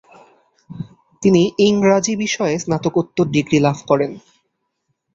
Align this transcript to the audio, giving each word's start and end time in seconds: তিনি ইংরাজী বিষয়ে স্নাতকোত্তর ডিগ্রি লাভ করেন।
তিনি 1.23 1.41
ইংরাজী 1.59 2.13
বিষয়ে 2.15 2.55
স্নাতকোত্তর 2.59 3.25
ডিগ্রি 3.27 3.57
লাভ 3.59 3.77
করেন। 3.87 4.11